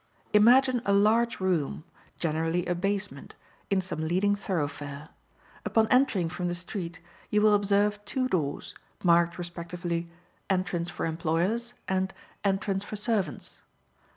Imagine 0.33 0.81
a 0.83 0.93
large 0.93 1.39
room, 1.39 1.83
generally 2.17 2.65
a 2.65 2.73
basement, 2.73 3.35
in 3.69 3.79
some 3.81 4.01
leading 4.07 4.33
thoroughfare. 4.35 5.09
Upon 5.63 5.85
entering 5.89 6.27
from 6.27 6.47
the 6.47 6.55
street 6.55 6.99
you 7.29 7.39
will 7.39 7.53
observe 7.53 8.03
two 8.03 8.27
doors, 8.27 8.73
marked 9.03 9.37
respectively 9.37 10.09
"ENTRANCE 10.49 10.89
FOR 10.89 11.05
EMPLOYERS" 11.05 11.75
and 11.87 12.15
"ENTRANCE 12.43 12.83
FOR 12.83 12.95
SERVANTS." 12.95 13.61